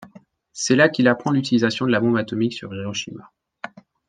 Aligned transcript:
C'est 0.51 0.75
là 0.75 0.89
qu'il 0.89 1.07
apprend 1.07 1.29
l'utilisation 1.29 1.85
de 1.85 1.91
la 1.91 1.99
bombe 1.99 2.17
atomique 2.17 2.53
sur 2.53 2.73
Hiroshima. 2.73 3.31